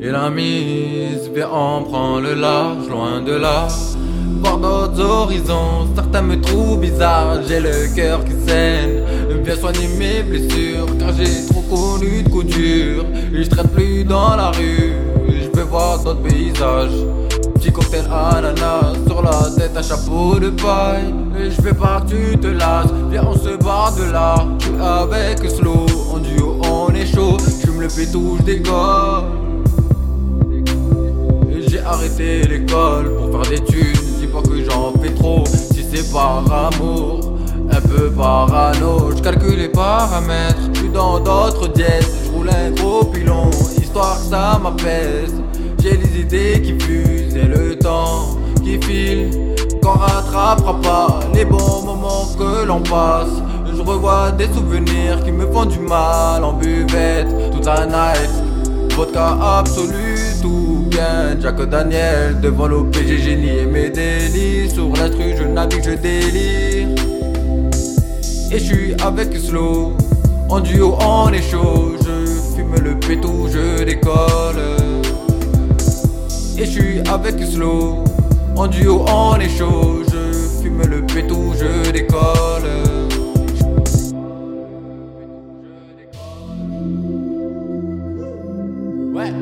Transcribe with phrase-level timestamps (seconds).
[0.00, 3.66] Et la mise, viens on prend le large, loin de là.
[4.40, 9.02] Voir d'autres horizons, certains me trouvent bizarre, j'ai le cœur qui saigne.
[9.42, 13.06] Viens soigner mes blessures, car j'ai trop connu de coups durs.
[13.34, 14.92] Et je traite plus dans la rue,
[15.28, 17.04] je veux voir d'autres paysages.
[17.54, 21.12] Petit cocktail ananas, sur la tête un chapeau de paille.
[21.40, 24.46] Et je vais pas tu te lasses, viens on se barre de là.
[24.60, 27.36] Je suis avec Slow, en duo on est chaud.
[27.64, 29.07] Je me le fais tout, je décolle.
[32.48, 34.04] L'école pour faire des thunes.
[34.20, 35.44] Dis pas que j'en fais trop.
[35.46, 37.20] Si c'est par amour,
[37.70, 39.10] un peu parano.
[39.16, 40.58] Je calcule les paramètres.
[40.74, 42.08] Suis dans d'autres diètes.
[42.24, 43.50] Je roule un gros pilon,
[43.80, 45.34] histoire que ça m'apaise.
[45.82, 49.30] J'ai les idées qui fusent et le temps qui file.
[49.82, 53.42] Qu'on rattrapera pas les bons moments que l'on passe.
[53.74, 58.30] Je revois des souvenirs qui me font du mal en buvette toute la night.
[58.94, 61.38] Vodka absolu, tout bien.
[61.40, 64.70] Jack Daniel devant l'OPG, j'ai nié mes délits.
[64.70, 66.88] Sur l'instru, je navigue, je délire.
[68.50, 69.92] Et je suis avec Slow.
[70.48, 71.96] En duo, on est chaud.
[72.00, 74.62] Je fume le pétou, je décolle.
[76.58, 78.04] Et je suis avec Slow.
[78.56, 80.02] En duo, on est chaud.
[80.10, 82.68] Je fume le pétou, je décolle.
[89.14, 89.32] Ouais.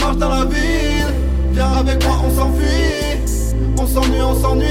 [0.00, 1.14] Marches dans la ville,
[1.52, 3.20] viens avec moi, on s'enfuit.
[3.78, 4.66] On s'ennuie, on s'ennuie.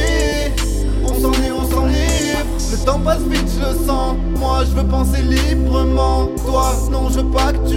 [1.04, 2.46] On s'ennuie, on s'enivre.
[2.72, 4.16] Le temps passe vite, je le sens.
[4.38, 6.30] Moi, je veux penser librement.
[6.46, 7.69] Toi, non, je veux pas que